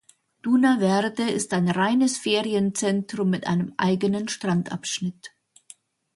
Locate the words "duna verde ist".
0.41-1.53